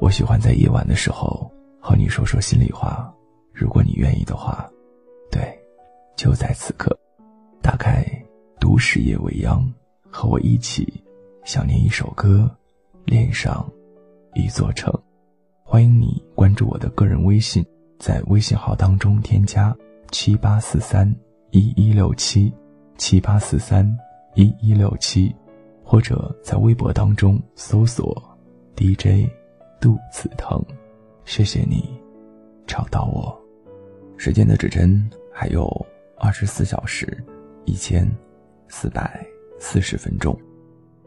[0.00, 3.12] 我喜欢在夜晚的时候和你说说心里话，
[3.52, 4.68] 如果你愿意的话，
[5.30, 5.40] 对，
[6.16, 6.94] 就在此刻，
[7.62, 8.02] 打开
[8.60, 9.60] 《都市夜未央》，
[10.10, 11.02] 和我一起
[11.44, 12.50] 想念一首歌，
[13.04, 13.66] 恋上
[14.34, 14.92] 一座城。
[15.62, 17.64] 欢迎你关注我的个人微信，
[17.98, 19.74] 在微信号当中添加
[20.10, 21.10] 七八四三
[21.50, 22.52] 一一六七
[22.98, 23.86] 七八四三
[24.34, 25.34] 一一六七，
[25.82, 28.22] 或者在微博当中搜索
[28.76, 29.30] DJ。
[29.84, 30.64] 肚子疼，
[31.26, 32.00] 谢谢你，
[32.66, 33.38] 找到我。
[34.16, 35.68] 时间的指针还有
[36.18, 37.22] 二十四小时，
[37.66, 38.10] 一千
[38.66, 39.22] 四百
[39.58, 40.34] 四十分钟，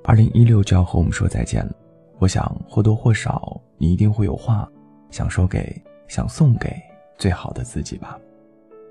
[0.04, 1.76] 二零一六就要和我们说再见了。
[2.20, 4.72] 我想或多或少，你一定会有话
[5.10, 5.76] 想说给、
[6.08, 6.72] 想送给
[7.18, 8.16] 最好的自己吧。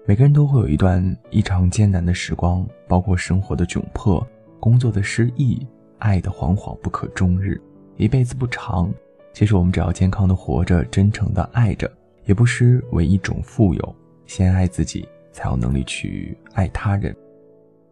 [0.04, 4.26] 每个人都会有一段异常艰难的时光，包括生活的窘迫、
[4.58, 5.64] 工作的失意、
[6.00, 7.56] 爱的惶惶不可终日。
[7.94, 8.92] 一辈子不长。
[9.36, 11.92] 其实我们只要健康的活着，真诚的爱着，
[12.24, 13.96] 也不失为一种富有。
[14.24, 17.14] 先爱自己，才有能力去爱他人。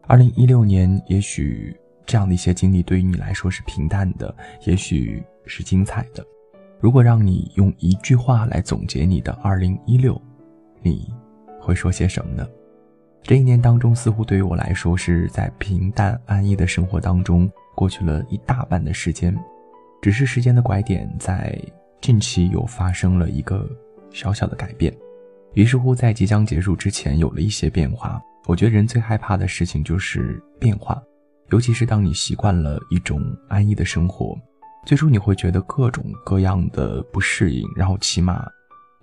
[0.06, 6.24] 二零一六年，也许这样的一些经历对于你来说是平淡的，也许是精彩的。
[6.80, 10.18] 如果让你用一句话来总结你的二零一六，
[10.80, 11.12] 你
[11.60, 12.48] 会说些什么呢？
[13.22, 19.38] 这一年当中，似乎对于我来说是在平淡安逸的生活当中过去了一大半的时间。
[20.04, 21.58] 只是时间的拐点在
[22.02, 23.66] 近期又发生了一个
[24.10, 24.94] 小小的改变，
[25.54, 28.20] 于是乎在即将结束之前有了一些变化。
[28.44, 31.02] 我觉得人最害怕的事情就是变化，
[31.52, 34.38] 尤其是当你习惯了一种安逸的生活，
[34.84, 38.46] 最初你会觉得各种各样的不适应，然后起码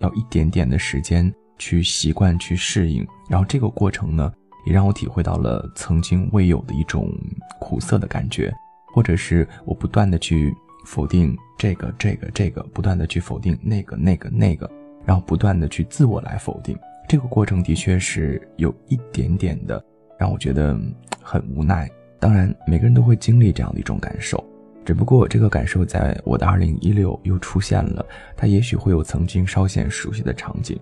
[0.01, 3.03] 要一点点的时间去习惯、去适应。
[3.27, 4.31] 然后这个过程呢，
[4.67, 7.11] 也让我体会到了曾经未有的一种
[7.59, 8.53] 苦涩的感觉，
[8.93, 10.55] 或者是我不断的去。
[10.85, 14.69] 否定这个这个这个，不断的去否定那个那个那个，
[15.05, 19.83] 然后不断的去自我来否定，这个过程的确是有一点点的
[20.17, 20.79] 让我觉得
[21.21, 21.89] 很无奈。
[22.19, 24.43] 当然，每个人都会经历这样的一种感受，
[24.83, 30.79] 只不过这个感受在我的二零一六又出现了，它也许会有曾经稍显熟悉的场景。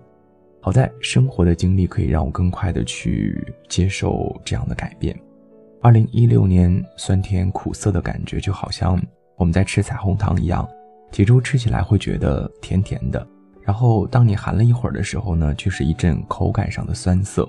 [0.60, 5.18] 好在生活的经历可以让我更快的去接受这样的改变。
[5.80, 9.00] 二零一六年酸甜苦涩的感觉就好像。
[9.40, 10.68] 我们在吃彩虹糖一样，
[11.10, 13.26] 起初吃起来会觉得甜甜的，
[13.62, 17.48] 然后当你含了一会儿的时候呢，却是一阵口感上的酸涩，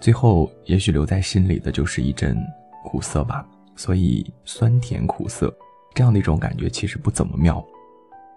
[0.00, 2.34] 最后也许留在心里的就是一阵
[2.82, 3.46] 苦涩吧。
[3.76, 5.54] 所以酸甜苦涩
[5.94, 7.62] 这样的一种感觉其实不怎么妙。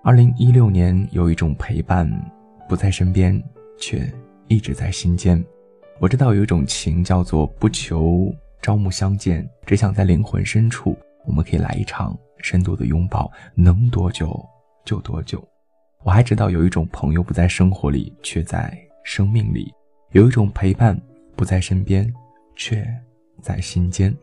[0.04, 2.06] 二零一六年有一种陪伴
[2.68, 3.42] 不在身边，
[3.80, 4.06] 却
[4.50, 5.42] 一直在心间。
[6.02, 8.30] 我知道有一种情叫做不求
[8.62, 12.18] 朝暮相见，只想在灵魂深处，我们可以来一场。
[12.46, 14.40] 深度的拥抱能多久
[14.86, 15.44] 就多久。
[16.04, 18.72] 我还知道有一种朋友不在生活里，却在
[19.04, 19.66] 生命里；
[20.12, 20.96] 有一种陪伴
[21.36, 22.14] 不在身边，
[22.56, 22.88] 却
[23.42, 24.16] 在心间。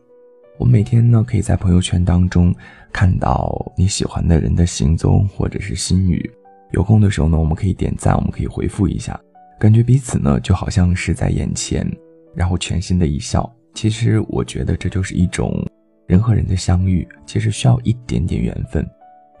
[0.57, 2.55] 我每天呢，可以在朋友圈当中
[2.93, 6.31] 看到你喜欢的人的行踪或者是心语。
[6.71, 9.19] 有空的时候呢，我们可以点赞，我们可以回复一下，
[9.59, 11.85] 感觉彼此呢就好像是在眼前，
[12.33, 13.53] 然后全新的一笑。
[13.73, 15.61] 其实我觉得这就是一种。
[16.05, 18.87] 人和人的相遇，其实需要一点点缘分，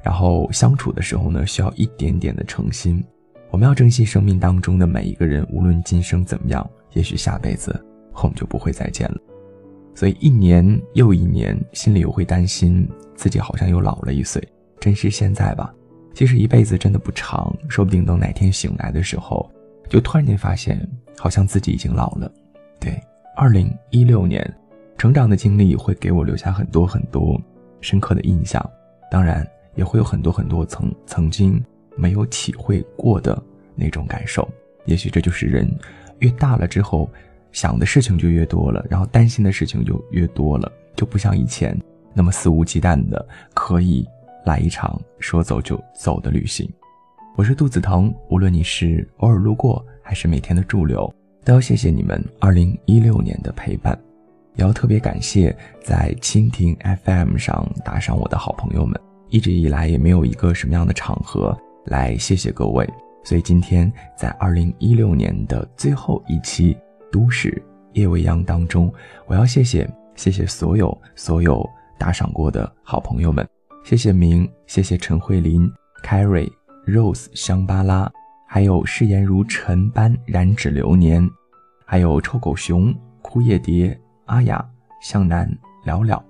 [0.01, 3.03] 然后相处的时候呢，需要一点点的诚心。
[3.51, 7.79] 我们要珍惜生命当中的每一个人，无论今生怎么样，也许下辈子
[8.15, 9.17] 我们就不会再见了。
[9.93, 14.41] 所以一年又一年，心里又会担心自己好像又老了一岁。
[14.79, 15.71] 珍惜现在吧，
[16.13, 19.47] 其实一辈子真的不长，说不定等哪天醒来的时候，
[19.87, 20.79] 就突然间发现，
[21.17, 22.31] 好像自己已经老了。
[22.79, 22.99] 对，
[23.35, 24.51] 二零一六年。
[25.03, 27.37] 成长的经历会给我留下很多很多
[27.81, 28.65] 深刻的印象，
[29.11, 31.61] 当然也会有很多很多曾曾经
[31.97, 33.43] 没有体会过的
[33.75, 34.47] 那种感受。
[34.85, 35.69] 也许这就是人
[36.19, 37.09] 越大了之后
[37.51, 41.77] 想的事情就越多了，然后担心的事情就越多了，就不像以前
[42.13, 44.07] 那么肆无忌惮的可以
[44.45, 46.65] 来一场说走就走的旅行。
[47.35, 51.13] 我是肚子疼，无论你是偶尔路过还是每天的驻留，
[51.43, 53.99] 都要谢谢你们二零一六年的陪伴。
[54.55, 62.87] 也要特别感谢在蜻蜓 FM 上打赏我的好朋友们，一直以来也没有一个什么样的场合来谢谢各位，
[63.23, 66.73] 所以今天在二零一六年的最后一期
[67.11, 67.61] 《都市
[67.93, 68.93] 夜未央》当中，
[69.25, 71.67] 我要谢谢谢谢所有所有
[71.97, 73.47] 打赏过的好朋友们，
[73.83, 75.67] 谢谢明，谢谢陈慧琳、
[76.03, 76.51] Carrie、
[76.85, 78.11] Rose、香巴拉，
[78.47, 81.27] 还有誓言如尘般染指流年，
[81.85, 83.99] 还有臭狗熊、枯叶蝶。
[84.25, 84.63] 阿雅、
[85.01, 85.49] 向南、
[85.83, 86.23] 了了、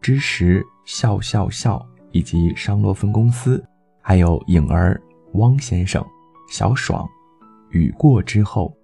[0.00, 3.62] 知识、笑笑笑，以及商洛分公司，
[4.00, 5.00] 还有颖儿、
[5.34, 6.04] 汪先生、
[6.50, 7.08] 小爽、
[7.70, 8.74] 雨过之后，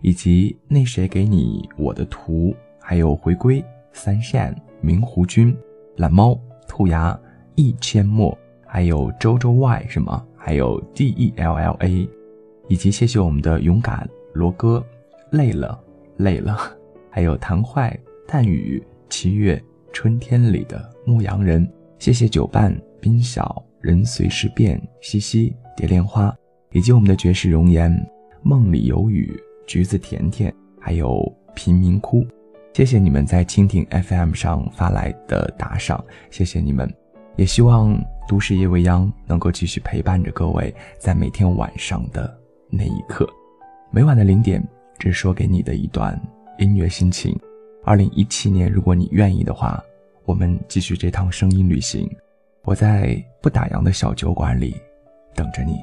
[0.00, 5.56] 以及那谁给你我的图，还有回归、三善、明湖君、
[5.96, 7.18] 懒猫、兔牙、
[7.56, 10.24] 一千墨，还有周周 Y 是吗？
[10.36, 12.08] 还有 D E L L A，
[12.68, 14.82] 以及谢谢我们的勇敢罗哥，
[15.30, 15.78] 累了
[16.16, 16.58] 累了，
[17.18, 17.98] 还有谭坏、
[18.28, 19.60] 淡雨、七月、
[19.92, 21.68] 春天里的牧羊人。
[21.98, 26.32] 谢谢酒伴冰小人随时变西西蝶恋花，
[26.70, 27.92] 以及我们的绝世容颜
[28.40, 29.36] 梦里有雨
[29.66, 31.20] 橘子甜甜，还有
[31.56, 32.24] 贫民窟。
[32.72, 36.88] 谢谢你们在蜻蜓 FM 上发来的打赏，谢谢你们，
[37.34, 42.32] 也希望都市夜未央能够继续陪伴着各位，在每天晚上的
[42.70, 43.28] 那一刻，
[43.90, 44.64] 每晚的零点，
[45.00, 46.16] 只说给你的一段
[46.58, 47.38] 音乐心情。
[47.84, 49.82] 二零一七年，如果你愿意的话。
[50.24, 52.06] 我们继续这趟声音旅行，
[52.64, 54.76] 我在不打烊的小酒馆里
[55.34, 55.78] 等着你。